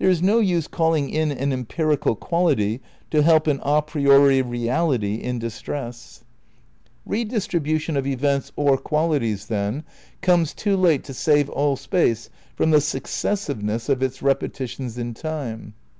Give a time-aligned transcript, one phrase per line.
[0.00, 2.80] There is no use calling in an empirical quality
[3.12, 6.24] to help an a priori reality in distress.
[7.04, 9.84] 178 THE NEW IDEALISM v Redistribution of events (or qualities), then,
[10.20, 15.74] comes too late to save all Space from the successiveness of its repetitions in Time.